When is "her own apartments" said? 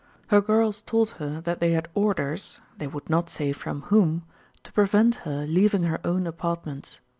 5.83-6.99